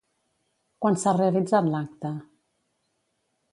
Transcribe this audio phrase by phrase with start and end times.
[0.85, 2.13] Quan s'ha realitzat l'acte?